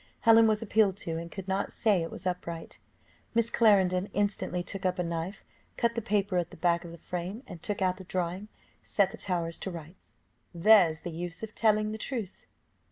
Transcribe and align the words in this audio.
Helen 0.21 0.47
was 0.47 0.63
appealed 0.63 0.97
to, 1.05 1.17
and 1.17 1.29
could 1.31 1.47
not 1.47 1.71
say 1.71 2.01
it 2.01 2.09
was 2.09 2.25
upright; 2.25 2.79
Miss 3.35 3.51
Clarendon 3.51 4.09
instantly 4.13 4.63
took 4.63 4.83
up 4.83 4.97
a 4.97 5.03
knife, 5.03 5.45
cut 5.77 5.93
the 5.93 6.01
paper 6.01 6.37
at 6.39 6.49
the 6.49 6.57
back 6.57 6.83
of 6.83 6.91
the 6.91 6.97
frame, 6.97 7.43
and, 7.45 7.61
taking 7.61 7.85
out 7.85 7.97
the 7.97 8.03
drawing, 8.03 8.47
set 8.81 9.11
the 9.11 9.17
tower 9.17 9.51
to 9.51 9.69
rights. 9.69 10.15
"There's 10.55 11.01
the 11.01 11.11
use 11.11 11.43
of 11.43 11.53
telling 11.53 11.91
the 11.91 11.99
truth." 11.99 12.47